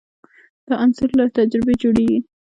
دا 0.67 0.73
انځور 0.83 1.09
له 1.19 1.25
تجربې 1.37 1.73
جوړېږي. 1.81 2.19